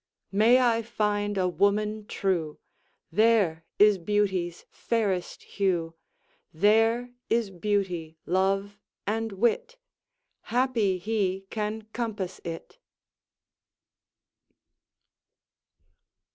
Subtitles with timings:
[0.31, 2.57] May I find a woman true,
[3.11, 5.93] There is beauty's fairest hue,
[6.51, 9.77] There is beauty, love, and wit:
[10.45, 12.79] Happy he can compass it!